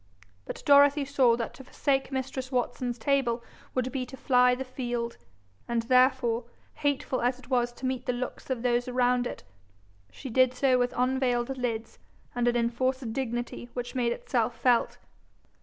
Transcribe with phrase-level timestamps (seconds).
[0.45, 3.43] But Dorothy saw that to forsake mistress Watson's table
[3.75, 5.17] would be to fly the field,
[5.67, 9.43] and therefore, hateful as it was to meet the looks of those around it,
[10.11, 11.99] she did so with unvailed lids
[12.33, 14.97] and an enforced dignity which made itself felt.